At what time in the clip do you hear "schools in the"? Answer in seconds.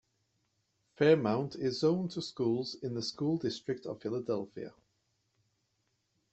2.23-3.03